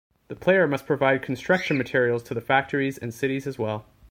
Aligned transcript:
The 0.29 0.35
player 0.35 0.65
must 0.67 0.87
provide 0.87 1.21
construction 1.21 1.77
materials 1.77 2.23
to 2.23 2.33
the 2.33 2.41
factories 2.41 2.97
and 2.97 3.13
cities 3.13 3.45
as 3.45 3.59
well. 3.59 3.85